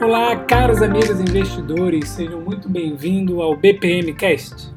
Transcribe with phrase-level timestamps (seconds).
[0.00, 4.72] Olá, caros amigos investidores, sejam muito bem-vindos ao BPM Cast.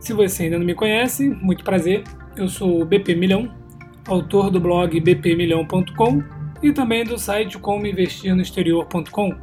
[0.00, 2.02] Se você ainda não me conhece, muito prazer.
[2.36, 3.54] Eu sou o BP Milhão,
[4.08, 6.22] autor do blog bpmilhão.com
[6.60, 9.34] e também do site comoinvestirnoexterior.com.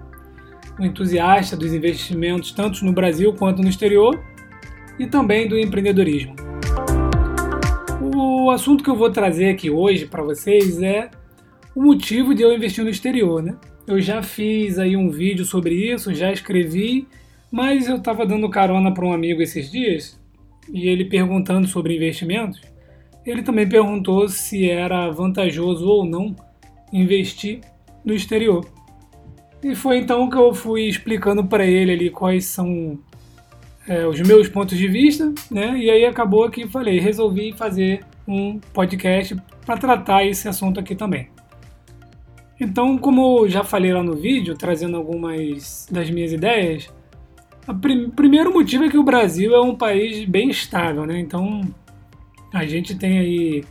[0.77, 4.21] Um entusiasta dos investimentos tanto no Brasil quanto no exterior
[4.99, 6.35] e também do empreendedorismo.
[8.01, 11.09] O assunto que eu vou trazer aqui hoje para vocês é
[11.79, 13.55] o motivo de eu investir no exterior, né?
[13.87, 17.07] Eu já fiz aí um vídeo sobre isso, já escrevi,
[17.49, 20.19] mas eu estava dando carona para um amigo esses dias
[20.73, 22.59] e ele perguntando sobre investimentos.
[23.25, 26.35] Ele também perguntou se era vantajoso ou não
[26.91, 27.61] investir
[28.03, 28.67] no exterior.
[29.63, 32.99] E foi então que eu fui explicando para ele ali quais são
[33.87, 35.77] é, os meus pontos de vista, né?
[35.77, 39.33] E aí acabou que falei, resolvi fazer um podcast
[39.65, 41.38] para tratar esse assunto aqui também.
[42.59, 46.89] Então, como eu já falei lá no vídeo, trazendo algumas das minhas ideias,
[47.65, 51.19] o prim primeiro motivo é que o Brasil é um país bem estável, né?
[51.19, 51.61] Então,
[52.53, 53.63] a gente tem aí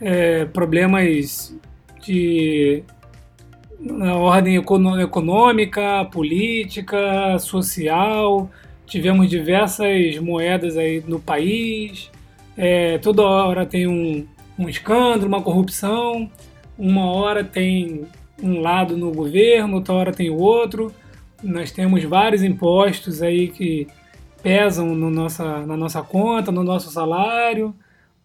[0.00, 1.56] é, problemas
[2.02, 2.82] de
[3.78, 8.50] na ordem econômica, política, social.
[8.86, 12.10] Tivemos diversas moedas aí no país.
[12.56, 14.26] É, toda hora tem um,
[14.58, 16.30] um escândalo, uma corrupção
[16.80, 18.06] uma hora tem
[18.42, 20.90] um lado no governo, outra hora tem o outro.
[21.42, 23.86] Nós temos vários impostos aí que
[24.42, 27.74] pesam no nossa, na nossa conta, no nosso salário.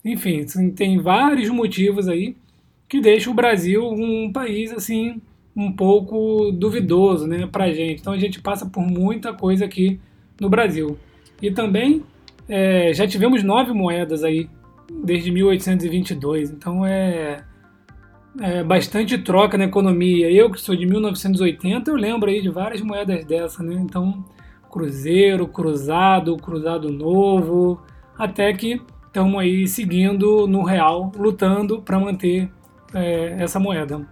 [0.03, 2.37] Enfim, tem vários motivos aí
[2.87, 5.21] que deixam o Brasil um país assim
[5.55, 7.99] um pouco duvidoso, né, pra gente.
[7.99, 9.99] Então a gente passa por muita coisa aqui
[10.39, 10.97] no Brasil.
[11.41, 12.03] E também
[12.47, 14.49] é, já tivemos nove moedas aí
[15.03, 16.51] desde 1822.
[16.51, 17.43] Então é
[18.39, 20.31] é, bastante troca na economia.
[20.31, 23.75] Eu que sou de 1980, eu lembro aí de várias moedas dessa, né?
[23.75, 24.23] Então,
[24.69, 27.81] cruzeiro, cruzado, cruzado novo,
[28.17, 32.49] até que estamos aí seguindo no real, lutando para manter
[32.93, 34.05] é, essa moeda.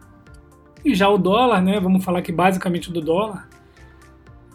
[0.86, 1.80] E já o dólar, né?
[1.80, 3.48] Vamos falar aqui basicamente do dólar.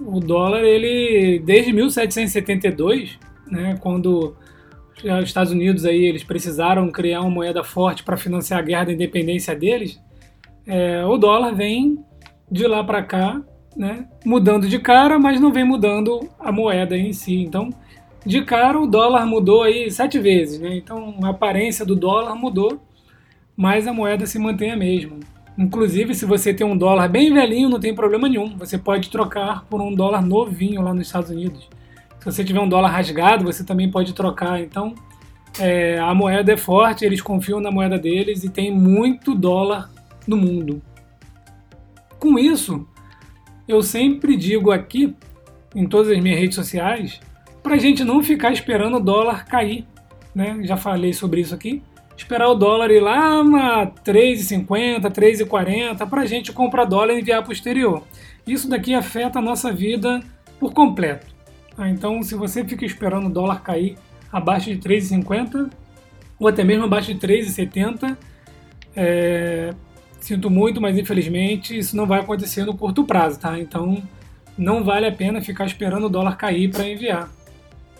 [0.01, 3.77] O dólar, ele desde 1772, né?
[3.81, 4.35] Quando
[5.05, 8.93] os Estados Unidos aí eles precisaram criar uma moeda forte para financiar a guerra da
[8.93, 10.01] independência deles,
[10.67, 11.99] é, o dólar vem
[12.51, 13.41] de lá para cá,
[13.77, 17.37] né, mudando de cara, mas não vem mudando a moeda em si.
[17.37, 17.71] Então,
[18.27, 20.77] de cara o dólar mudou aí sete vezes, né?
[20.77, 22.81] Então a aparência do dólar mudou,
[23.57, 25.17] mas a moeda se mantém a mesma.
[25.57, 28.57] Inclusive, se você tem um dólar bem velhinho, não tem problema nenhum.
[28.59, 31.69] Você pode trocar por um dólar novinho lá nos Estados Unidos.
[32.21, 34.61] Se você tiver um dólar rasgado, você também pode trocar.
[34.61, 34.95] Então,
[35.59, 39.91] é, a moeda é forte, eles confiam na moeda deles e tem muito dólar
[40.27, 40.83] no mundo.
[42.19, 42.87] Com isso,
[43.67, 45.15] eu sempre digo aqui,
[45.75, 47.21] em todas as minhas redes sociais,
[47.63, 49.87] para a gente não ficar esperando o dólar cair.
[50.35, 50.59] Né?
[50.63, 51.83] Já falei sobre isso aqui.
[52.17, 57.43] Esperar o dólar ir lá a 3,50, 3,40 para a gente comprar dólar e enviar
[57.43, 58.03] para o exterior.
[58.45, 60.21] Isso daqui afeta a nossa vida
[60.59, 61.38] por completo.
[61.79, 61.89] Tá?
[61.89, 63.97] Então, se você fica esperando o dólar cair
[64.33, 65.71] abaixo de 3,50
[66.37, 68.17] ou até mesmo abaixo de 3,70,
[68.97, 69.73] é,
[70.19, 73.57] sinto muito, mas infelizmente isso não vai acontecer no curto prazo, tá?
[73.61, 74.03] Então,
[74.59, 77.31] não vale a pena ficar esperando o dólar cair para enviar.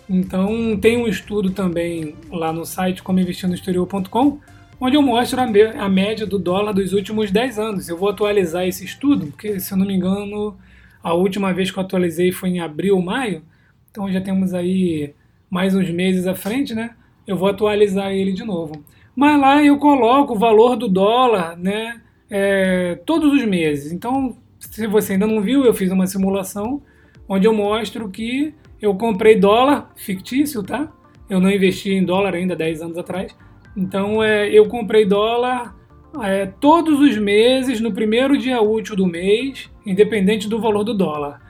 [0.09, 4.39] Então, tem um estudo também lá no site comoinvestirnoexterior.com,
[4.81, 7.87] onde eu mostro a, média do dólar dos últimos 10 anos.
[7.87, 10.57] Eu vou atualizar esse estudo, porque se eu não me engano,
[11.01, 13.41] a última vez que eu atualizei foi em abril maio,
[13.99, 15.13] então já temos aí
[15.49, 16.91] mais uns meses à frente, né?
[17.27, 18.81] Eu vou atualizar ele de novo.
[19.13, 21.99] Mas lá eu coloco o valor do dólar, né?
[22.29, 23.91] É, todos os meses.
[23.91, 26.81] Então, se você ainda não viu, eu fiz uma simulação
[27.27, 30.89] onde eu mostro que eu comprei dólar fictício, tá?
[31.29, 33.35] Eu não investi em dólar ainda 10 anos atrás.
[33.75, 35.75] Então, é, eu comprei dólar
[36.23, 41.48] é, todos os meses, no primeiro dia útil do mês, independente do valor do dólar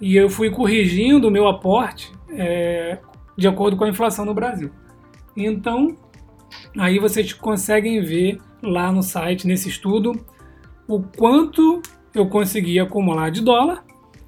[0.00, 2.98] e eu fui corrigindo o meu aporte é,
[3.36, 4.70] de acordo com a inflação no Brasil.
[5.36, 5.96] Então,
[6.76, 10.12] aí vocês conseguem ver lá no site, nesse estudo,
[10.86, 11.82] o quanto
[12.14, 13.84] eu consegui acumular de dólar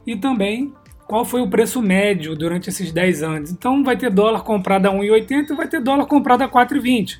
[0.06, 0.72] e também
[1.06, 3.50] qual foi o preço médio durante esses 10 anos.
[3.50, 7.18] Então, vai ter dólar comprado a 1,80 e vai ter dólar comprado a 4,20.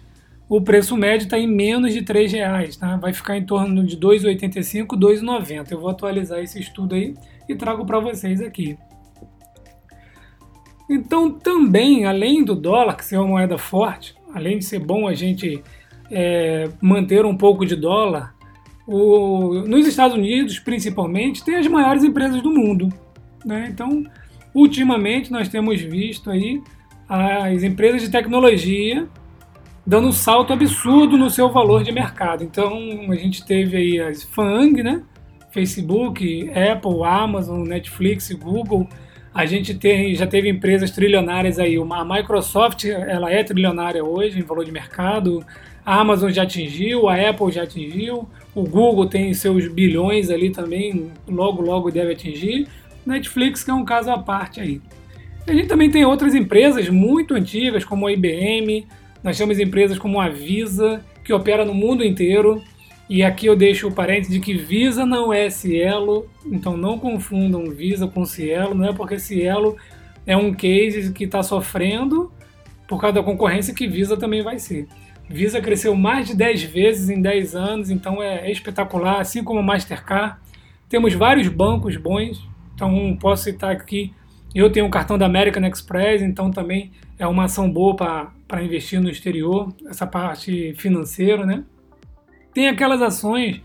[0.49, 2.97] O preço médio está em menos de R$ reais, tá?
[2.97, 5.73] vai ficar em torno de 2,85, 2,90.
[5.73, 7.15] Eu vou atualizar esse estudo aí
[7.53, 8.77] e trago para vocês aqui.
[10.89, 15.15] Então, também, além do dólar, que ser uma moeda forte, além de ser bom a
[15.15, 15.63] gente
[16.11, 18.35] é, manter um pouco de dólar,
[18.87, 22.89] o, nos Estados Unidos, principalmente, tem as maiores empresas do mundo.
[23.45, 23.69] Né?
[23.73, 24.05] Então,
[24.53, 26.61] ultimamente, nós temos visto aí
[27.09, 29.09] as empresas de tecnologia
[29.87, 32.45] dando um salto absurdo no seu valor de mercado.
[32.45, 32.73] Então,
[33.11, 35.03] a gente teve aí as FANG, né?
[35.51, 38.89] Facebook, Apple, Amazon, Netflix, Google.
[39.33, 41.77] A gente tem, já teve empresas trilionárias aí.
[41.77, 45.45] A Microsoft ela é trilionária hoje em valor de mercado.
[45.85, 48.29] A Amazon já atingiu, a Apple já atingiu.
[48.55, 52.67] O Google tem seus bilhões ali também, logo, logo deve atingir.
[53.07, 54.81] Netflix, que é um caso à parte aí.
[55.47, 58.87] A gente também tem outras empresas muito antigas, como a IBM,
[59.23, 62.63] nós temos empresas como a Visa, que opera no mundo inteiro.
[63.11, 67.69] E aqui eu deixo o parênteses de que Visa não é Cielo, então não confundam
[67.69, 69.77] Visa com Cielo, não é porque Cielo
[70.25, 72.31] é um case que está sofrendo
[72.87, 74.87] por causa da concorrência que Visa também vai ser.
[75.29, 80.37] Visa cresceu mais de 10 vezes em 10 anos, então é espetacular, assim como Mastercard.
[80.89, 84.15] Temos vários bancos bons, então posso citar aqui,
[84.55, 87.97] eu tenho um cartão da American Express, então também é uma ação boa
[88.47, 91.65] para investir no exterior, essa parte financeira, né?
[92.53, 93.61] Tem aquelas ações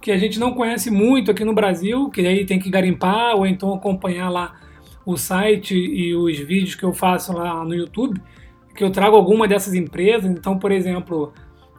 [0.00, 3.46] que a gente não conhece muito aqui no Brasil, que aí tem que garimpar ou
[3.46, 4.54] então acompanhar lá
[5.06, 8.20] o site e os vídeos que eu faço lá no YouTube,
[8.74, 10.30] que eu trago alguma dessas empresas.
[10.30, 11.32] Então, por exemplo,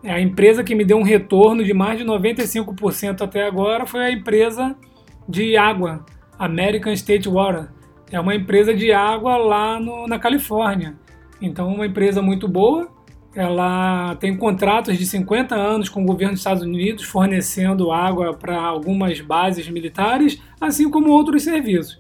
[0.04, 4.12] a empresa que me deu um retorno de mais de 95% até agora foi a
[4.12, 4.76] empresa
[5.28, 6.06] de água,
[6.38, 7.70] American State Water.
[8.12, 10.96] É uma empresa de água lá no, na Califórnia.
[11.42, 12.88] Então, uma empresa muito boa.
[13.36, 18.58] Ela tem contratos de 50 anos com o governo dos Estados Unidos, fornecendo água para
[18.58, 22.00] algumas bases militares, assim como outros serviços.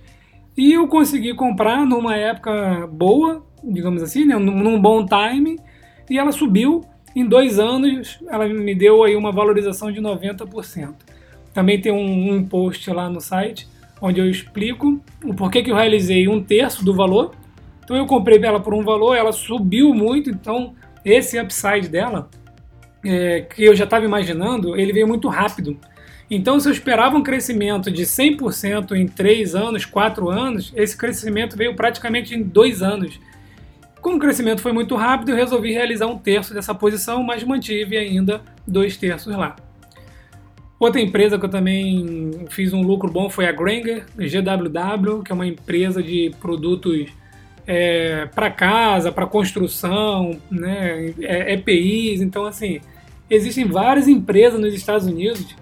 [0.57, 5.59] E eu consegui comprar numa época boa, digamos assim, né, num bom time,
[6.09, 6.83] e ela subiu.
[7.13, 10.93] Em dois anos, ela me deu aí uma valorização de 90%.
[11.53, 13.67] Também tem um, um post lá no site
[14.01, 17.31] onde eu explico o porquê que eu realizei um terço do valor
[17.85, 20.73] então eu comprei ela por um valor, ela subiu muito, então
[21.05, 22.29] esse upside dela,
[23.05, 25.79] é, que eu já estava imaginando, ele veio muito rápido.
[26.29, 31.55] Então, se eu esperava um crescimento de 100% em 3 anos, 4 anos, esse crescimento
[31.55, 33.19] veio praticamente em 2 anos.
[34.01, 37.95] Como o crescimento foi muito rápido, eu resolvi realizar um terço dessa posição, mas mantive
[37.95, 39.55] ainda dois terços lá.
[40.79, 45.35] Outra empresa que eu também fiz um lucro bom foi a Granger, GWW, que é
[45.35, 47.07] uma empresa de produtos
[47.67, 52.21] é, para casa, para construção, né, é, EPIs.
[52.21, 52.79] Então, assim,
[53.29, 55.55] existem várias empresas nos Estados Unidos,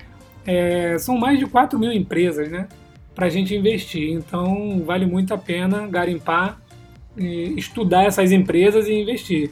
[0.46, 2.68] é, são mais de 4 mil empresas, né,
[3.16, 4.12] para a gente investir.
[4.12, 6.60] Então, vale muito a pena garimpar,
[7.16, 9.52] estudar essas empresas e investir.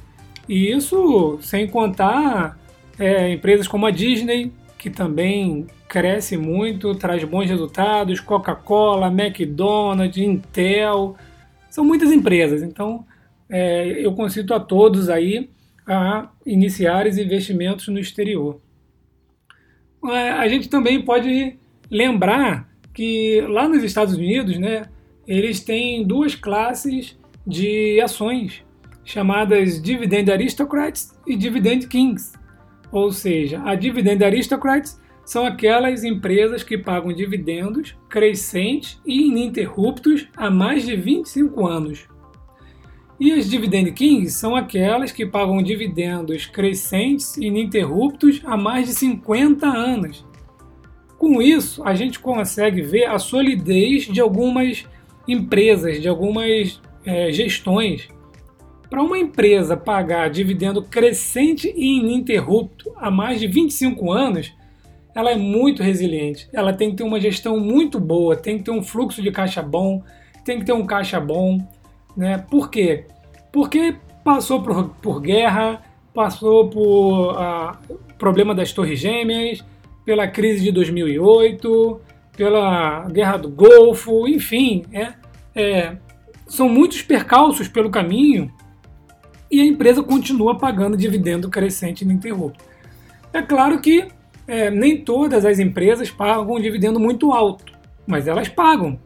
[0.49, 2.57] E isso sem contar
[2.99, 11.15] é, empresas como a Disney, que também cresce muito, traz bons resultados, Coca-Cola, McDonald's, Intel,
[11.71, 13.05] são muitas empresas, então
[13.49, 15.49] é, eu concito a todos aí
[15.87, 18.61] a iniciar os investimentos no exterior.
[20.05, 21.57] É, a gente também pode
[21.89, 24.85] lembrar que lá nos Estados Unidos, né,
[25.25, 28.63] eles têm duas classes de ações
[29.03, 32.33] chamadas Dividend Aristocrats e Dividend Kings.
[32.91, 40.49] Ou seja, a Dividend Aristocrats são aquelas empresas que pagam dividendos crescentes e ininterruptos há
[40.49, 42.07] mais de 25 anos.
[43.19, 48.93] E as Dividend Kings são aquelas que pagam dividendos crescentes e ininterruptos há mais de
[48.95, 50.25] 50 anos.
[51.19, 54.87] Com isso, a gente consegue ver a solidez de algumas
[55.27, 58.09] empresas, de algumas é, gestões.
[58.89, 64.51] Para uma empresa pagar dividendo crescente e ininterrupto há mais de 25 anos,
[65.13, 66.47] ela é muito resiliente.
[66.53, 69.61] Ela tem que ter uma gestão muito boa, tem que ter um fluxo de caixa
[69.61, 70.03] bom,
[70.45, 71.59] tem que ter um caixa bom.
[72.15, 72.37] Né?
[72.49, 73.05] Por quê?
[73.51, 75.81] Porque passou por, por guerra,
[76.13, 79.63] passou por uh, problema das Torres Gêmeas,
[80.05, 82.01] pela crise de 2008,
[82.35, 85.13] pela guerra do Golfo, enfim, é,
[85.53, 85.95] é,
[86.47, 88.51] são muitos percalços pelo caminho
[89.49, 92.63] e a empresa continua pagando dividendo crescente ininterrupto.
[93.33, 94.07] É claro que
[94.47, 97.65] é, nem todas as empresas pagam um dividendo muito alto,
[98.05, 98.99] mas elas pagam.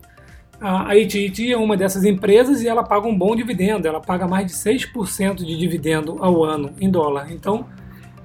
[0.59, 4.47] A AT&T é uma dessas empresas e ela paga um bom dividendo, ela paga mais
[4.47, 7.31] de 6% de dividendo ao ano em dólar.
[7.31, 7.67] Então,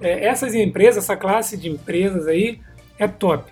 [0.00, 2.60] é, essas empresas, essa classe de empresas aí
[2.98, 3.50] é top.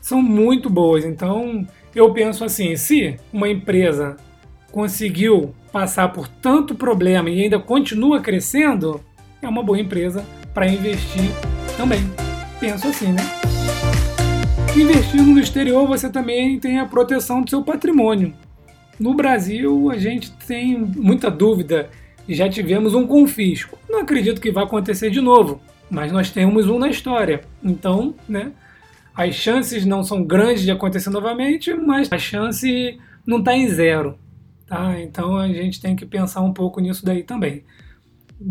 [0.00, 1.04] São muito boas.
[1.04, 4.16] Então, eu penso assim, se uma empresa
[4.70, 9.00] conseguiu passar por tanto problema e ainda continua crescendo,
[9.42, 11.30] é uma boa empresa para investir
[11.76, 12.29] também
[12.60, 13.22] penso assim, né?
[14.76, 18.34] Investindo no exterior, você também tem a proteção do seu patrimônio.
[19.00, 21.88] No Brasil, a gente tem muita dúvida
[22.28, 23.78] e já tivemos um confisco.
[23.88, 27.40] Não acredito que vai acontecer de novo, mas nós temos um na história.
[27.64, 28.52] Então, né,
[29.14, 34.18] as chances não são grandes de acontecer novamente, mas a chance não está em zero.
[34.66, 35.00] Tá?
[35.00, 37.64] Então a gente tem que pensar um pouco nisso daí também.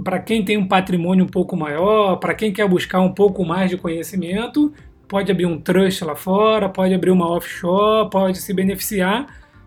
[0.04, 3.70] Para quem tem um patrimônio um pouco maior, para quem quer buscar um pouco mais
[3.70, 4.72] de conhecimento,
[5.08, 9.26] pode abrir um trust lá fora, pode abrir uma offshore, pode se beneficiar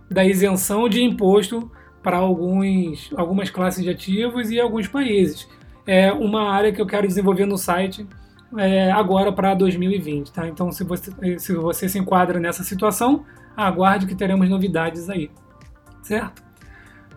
[0.08, 1.70] da isenção de imposto
[2.02, 5.48] para alguns, algumas classes de ativos e alguns países.
[5.86, 8.06] É uma área que eu quero desenvolver no site
[8.56, 10.32] é, agora para 2020.
[10.32, 10.46] Tá?
[10.46, 13.24] Então, se você, se você se enquadra nessa situação,
[13.56, 15.30] aguarde que teremos novidades aí.
[16.02, 16.42] Certo?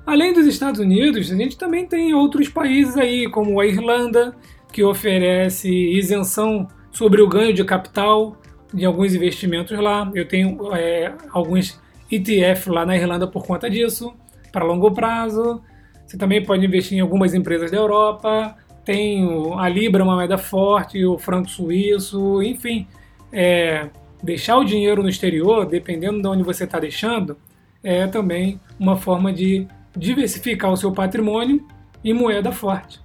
[0.05, 4.35] Além dos Estados Unidos, a gente também tem outros países aí, como a Irlanda,
[4.71, 8.37] que oferece isenção sobre o ganho de capital
[8.73, 10.09] de alguns investimentos lá.
[10.13, 11.79] Eu tenho é, alguns
[12.11, 14.13] ETF lá na Irlanda por conta disso,
[14.51, 15.61] para longo prazo.
[16.05, 18.55] Você também pode investir em algumas empresas da Europa.
[18.83, 22.87] Tem a Libra, uma moeda forte, o franco suíço, enfim.
[23.33, 23.89] É,
[24.21, 27.35] deixar o dinheiro no exterior, dependendo de onde você está deixando,
[27.83, 31.65] é também uma forma de diversificar o seu patrimônio
[32.03, 32.99] em moeda forte.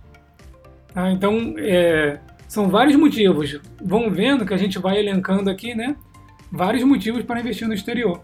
[0.93, 1.11] Tá?
[1.11, 3.61] Então, é, são vários motivos.
[3.83, 5.97] Vão vendo que a gente vai elencando aqui, né?
[6.51, 8.23] Vários motivos para investir no exterior.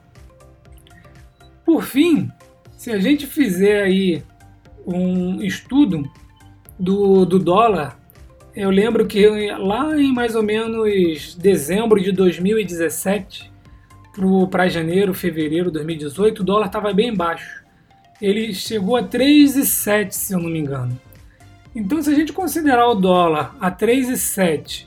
[1.65, 2.29] Por fim,
[2.77, 4.23] se a gente fizer aí
[4.87, 6.09] um estudo
[6.79, 7.99] do, do dólar,
[8.55, 13.53] eu lembro que lá em mais ou menos dezembro de 2017
[14.51, 17.66] para janeiro, fevereiro de 2018, o dólar estava bem baixo.
[18.21, 20.99] Ele chegou a 3,7 se eu não me engano.
[21.75, 24.87] Então, se a gente considerar o dólar a 3,7,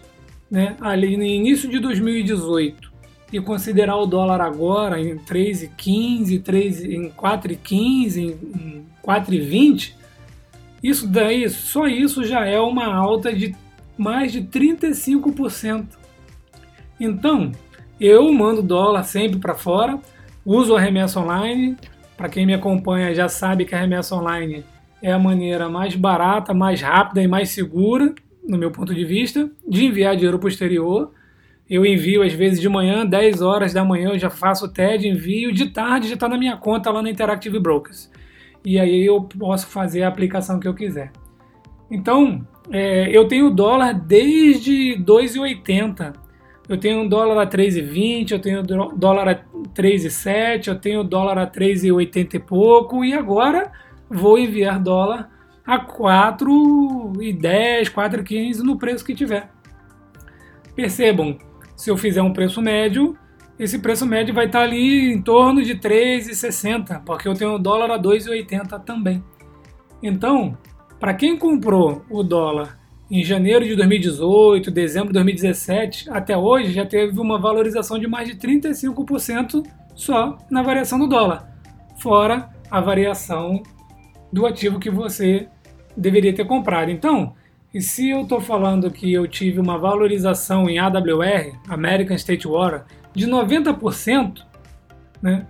[0.50, 2.90] né, ali no início de 2018,
[3.32, 9.94] e considerar o dólar agora em 3,15, 3, em 4,15, em 4,20,
[10.82, 13.56] isso daí, só isso já é uma alta de
[13.98, 15.86] mais de 35%.
[17.00, 17.52] Então,
[18.00, 20.00] eu mando dólar sempre para fora,
[20.46, 21.78] uso a remessa online.
[22.20, 24.66] Para quem me acompanha já sabe que a remessa online
[25.02, 28.14] é a maneira mais barata, mais rápida e mais segura,
[28.46, 31.14] no meu ponto de vista, de enviar dinheiro exterior.
[31.70, 35.08] Eu envio às vezes de manhã, 10 horas da manhã, eu já faço o TED,
[35.08, 38.12] envio, de tarde já está na minha conta lá na Interactive Brokers.
[38.66, 41.14] E aí eu posso fazer a aplicação que eu quiser.
[41.90, 46.14] Então, é, eu tenho dólar desde 2,80.
[46.70, 49.36] Eu tenho dólar a 3,20, eu tenho dólar a
[49.74, 53.04] 3,7, eu tenho dólar a 3,80 e pouco.
[53.04, 53.72] E agora
[54.08, 55.32] vou enviar dólar
[55.66, 59.50] a 4,10, 4,15 no preço que tiver.
[60.76, 61.40] Percebam,
[61.76, 63.18] se eu fizer um preço médio,
[63.58, 68.00] esse preço médio vai estar ali em torno de 3,60, porque eu tenho dólar a
[68.00, 69.24] 2,80 também.
[70.04, 70.56] Então,
[71.00, 72.78] para quem comprou o dólar
[73.12, 78.28] em janeiro de 2018, dezembro de 2017, até hoje já teve uma valorização de mais
[78.28, 81.52] de 35% só na variação do dólar,
[81.98, 83.64] fora a variação
[84.32, 85.48] do ativo que você
[85.98, 86.92] deveria ter comprado.
[86.92, 87.34] Então,
[87.80, 93.28] se eu estou falando que eu tive uma valorização em AWR, American State Water, de
[93.28, 94.44] 90%,
[95.22, 95.48] né,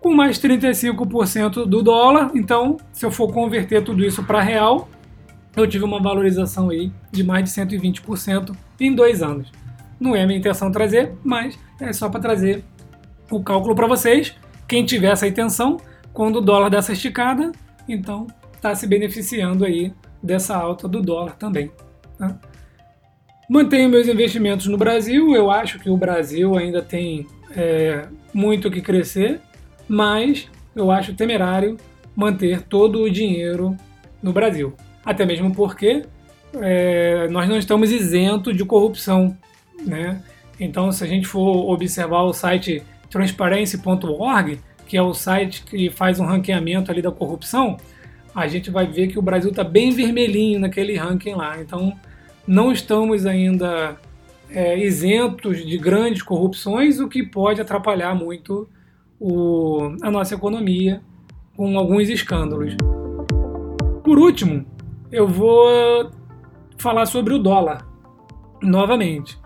[0.00, 4.88] com mais 35% do dólar, então se eu for converter tudo isso para real,
[5.60, 9.50] eu tive uma valorização aí de mais de 120% em dois anos.
[9.98, 12.64] Não é minha intenção trazer, mas é só para trazer
[13.30, 14.34] o cálculo para vocês.
[14.66, 15.78] Quem tiver essa intenção,
[16.12, 17.52] quando o dólar dessa esticada,
[17.88, 21.70] então está se beneficiando aí dessa alta do dólar também.
[22.18, 22.38] Tá?
[23.48, 28.82] Mantenho meus investimentos no Brasil, eu acho que o Brasil ainda tem é, muito que
[28.82, 29.40] crescer,
[29.88, 31.76] mas eu acho temerário
[32.14, 33.76] manter todo o dinheiro
[34.22, 34.74] no Brasil.
[35.08, 36.04] Até mesmo porque
[36.52, 39.34] é, nós não estamos isentos de corrupção.
[39.86, 40.22] Né?
[40.60, 46.20] Então, se a gente for observar o site transparency.org, que é o site que faz
[46.20, 47.78] um ranqueamento ali da corrupção,
[48.34, 51.58] a gente vai ver que o Brasil está bem vermelhinho naquele ranking lá.
[51.58, 51.98] Então,
[52.46, 53.96] não estamos ainda
[54.50, 58.68] é, isentos de grandes corrupções, o que pode atrapalhar muito
[59.18, 61.00] o, a nossa economia
[61.56, 62.76] com alguns escândalos.
[64.04, 64.66] Por último,
[65.10, 66.10] eu vou
[66.76, 67.86] falar sobre o dólar
[68.62, 69.38] novamente.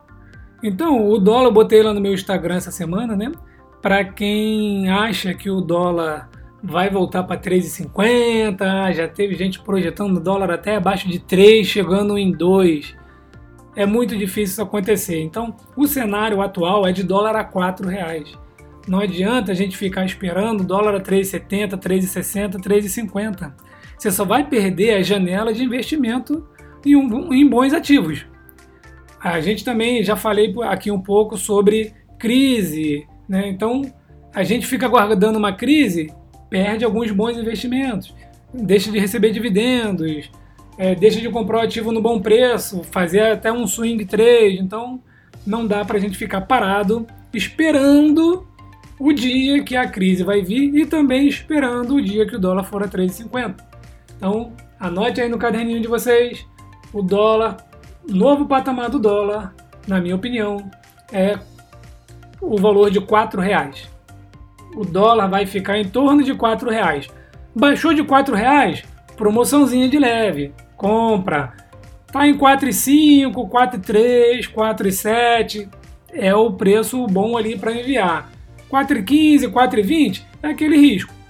[0.62, 3.32] Então, o dólar eu botei lá no meu Instagram essa semana, né?
[3.80, 6.30] Para quem acha que o dólar
[6.62, 12.16] vai voltar para 3,50, já teve gente projetando o dólar até abaixo de 3, chegando
[12.16, 12.94] em 2.
[13.74, 15.20] é muito difícil isso acontecer.
[15.20, 18.38] Então, o cenário atual é de dólar a 4 reais.
[18.86, 23.52] Não adianta a gente ficar esperando dólar a 3,70, 3,60, 3,50.
[24.02, 26.44] Você só vai perder a janela de investimento
[26.84, 28.26] em, um, em bons ativos.
[29.22, 33.46] A gente também já falei aqui um pouco sobre crise, né?
[33.46, 33.82] Então
[34.34, 36.12] a gente fica aguardando uma crise,
[36.50, 38.12] perde alguns bons investimentos,
[38.52, 40.28] deixa de receber dividendos,
[40.76, 44.58] é, deixa de comprar o ativo no bom preço, fazer até um swing trade.
[44.58, 45.00] Então
[45.46, 48.48] não dá para a gente ficar parado esperando
[48.98, 52.64] o dia que a crise vai vir e também esperando o dia que o dólar
[52.64, 53.70] for a 3,50.
[54.22, 56.46] Então anote aí no caderninho de vocês
[56.92, 57.56] o dólar
[58.08, 59.52] novo patamar do dólar,
[59.88, 60.70] na minha opinião,
[61.12, 61.36] é
[62.40, 63.06] o valor de R$
[63.40, 63.90] reais.
[64.76, 66.38] O dólar vai ficar em torno de R$
[66.70, 67.08] reais.
[67.52, 68.84] Baixou de R$ reais,
[69.16, 71.54] promoçãozinha de leve, compra.
[72.12, 75.68] Tá em 4,5, 4,3, 4,7
[76.12, 78.30] é o preço bom ali para enviar.
[78.70, 81.21] 4,15, 4,20 é aquele risco.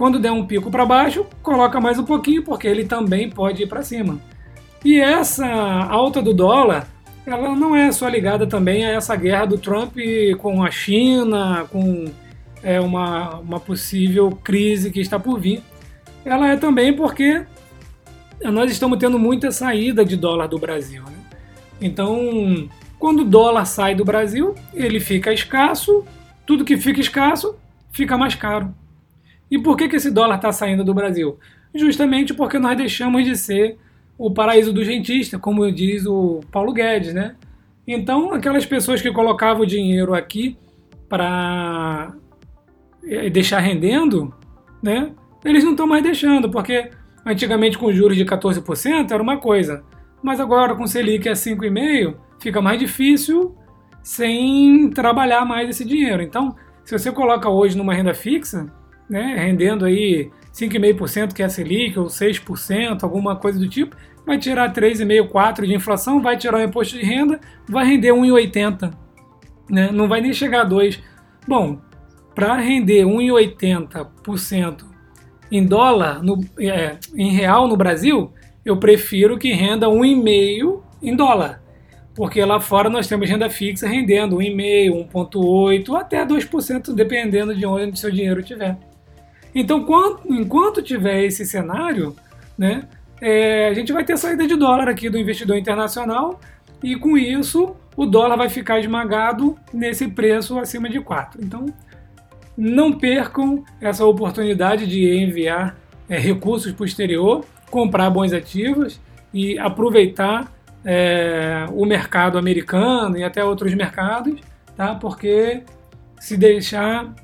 [0.00, 3.66] Quando der um pico para baixo, coloca mais um pouquinho porque ele também pode ir
[3.66, 4.18] para cima.
[4.82, 6.88] E essa alta do dólar,
[7.26, 9.98] ela não é só ligada também a essa guerra do Trump
[10.38, 12.06] com a China, com
[12.62, 15.62] é, uma, uma possível crise que está por vir.
[16.24, 17.44] Ela é também porque
[18.42, 21.02] nós estamos tendo muita saída de dólar do Brasil.
[21.02, 21.18] Né?
[21.78, 26.06] Então, quando o dólar sai do Brasil, ele fica escasso,
[26.46, 27.54] tudo que fica escasso
[27.92, 28.74] fica mais caro.
[29.50, 31.38] E por que, que esse dólar está saindo do Brasil?
[31.74, 33.78] Justamente porque nós deixamos de ser
[34.16, 37.36] o paraíso do gentista, como diz o Paulo Guedes, né?
[37.86, 40.56] Então, aquelas pessoas que colocavam o dinheiro aqui
[41.08, 42.12] para
[43.02, 44.32] eh, deixar rendendo,
[44.82, 45.12] né?
[45.44, 46.90] Eles não estão mais deixando, porque
[47.24, 49.82] antigamente com juros de 14% era uma coisa,
[50.22, 53.54] mas agora com Selic a 5,5% fica mais difícil
[54.02, 56.22] sem trabalhar mais esse dinheiro.
[56.22, 58.66] Então, se você coloca hoje numa renda fixa,
[59.10, 64.38] né, rendendo aí 5,5% que é a Selic ou 6%, alguma coisa do tipo, vai
[64.38, 68.94] tirar 3,5%, 4% de inflação, vai tirar o imposto de renda, vai render 1,80%.
[69.68, 69.90] Né?
[69.92, 71.00] Não vai nem chegar a 2%.
[71.46, 71.80] Bom,
[72.34, 74.84] para render 1,80%
[75.50, 78.32] em dólar, no, é, em real no Brasil,
[78.64, 81.60] eu prefiro que renda 1,5% em dólar.
[82.14, 87.98] Porque lá fora nós temos renda fixa rendendo 1,5%, 1,8% até 2%, dependendo de onde
[87.98, 88.78] seu dinheiro estiver.
[89.54, 92.14] Então, quando, enquanto tiver esse cenário,
[92.56, 92.84] né,
[93.20, 96.40] é, a gente vai ter saída de dólar aqui do investidor internacional
[96.82, 101.42] e com isso o dólar vai ficar esmagado nesse preço acima de 4.
[101.42, 101.66] Então,
[102.56, 105.76] não percam essa oportunidade de enviar
[106.08, 109.00] é, recursos para o exterior, comprar bons ativos
[109.32, 110.52] e aproveitar
[110.84, 114.40] é, o mercado americano e até outros mercados,
[114.76, 114.94] tá?
[114.94, 115.62] porque
[116.18, 117.14] se deixar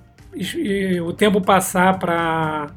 [1.04, 2.70] o tempo passar para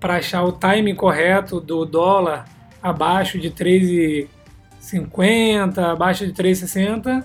[0.00, 2.44] para achar o timing correto do dólar
[2.82, 7.24] abaixo de 3,50, abaixo de 3,60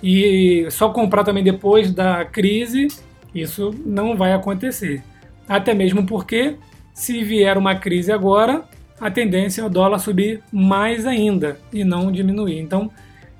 [0.00, 2.86] e só comprar também depois da crise,
[3.34, 5.02] isso não vai acontecer.
[5.48, 6.54] Até mesmo porque
[6.94, 8.62] se vier uma crise agora,
[9.00, 12.60] a tendência é o dólar subir mais ainda e não diminuir.
[12.60, 12.92] Então,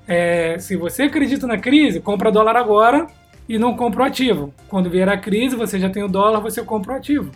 [0.05, 3.07] é, se você acredita na crise, compra dólar agora
[3.47, 4.53] e não compra o ativo.
[4.67, 7.31] Quando vier a crise, você já tem o dólar, você compra o ativo.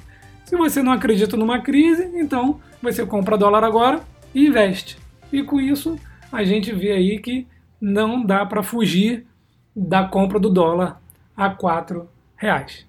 [0.46, 4.02] Se você não acredita numa crise, então você compra dólar agora
[4.34, 4.98] e investe.
[5.32, 5.98] E com isso,
[6.32, 7.48] a gente vê aí que
[7.82, 9.26] não dá para fugir
[9.76, 11.02] da compra do dólar
[11.36, 11.56] a R$
[12.36, 12.86] reais.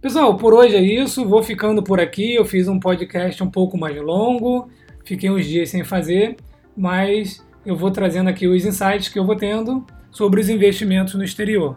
[0.00, 1.26] Pessoal, por hoje é isso.
[1.26, 2.34] Vou ficando por aqui.
[2.34, 4.70] Eu fiz um podcast um pouco mais longo,
[5.04, 6.36] fiquei uns dias sem fazer,
[6.74, 11.24] mas eu vou trazendo aqui os insights que eu vou tendo sobre os investimentos no
[11.24, 11.76] exterior.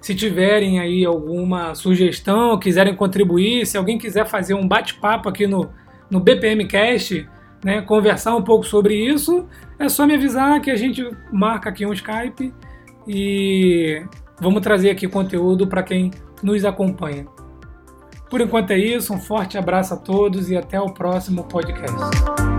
[0.00, 5.70] Se tiverem aí alguma sugestão, quiserem contribuir, se alguém quiser fazer um bate-papo aqui no,
[6.10, 7.26] no BPMcast,
[7.64, 9.46] né, conversar um pouco sobre isso,
[9.78, 12.52] é só me avisar que a gente marca aqui um Skype
[13.08, 14.04] e
[14.38, 16.10] vamos trazer aqui conteúdo para quem
[16.42, 17.26] nos acompanha.
[18.28, 22.53] Por enquanto é isso, um forte abraço a todos e até o próximo podcast.